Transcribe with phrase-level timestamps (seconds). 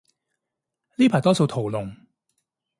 [0.95, 1.95] 呢排多數屠龍